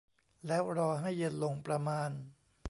[0.47, 2.09] แล้วรอให้เย็นลงประมาณ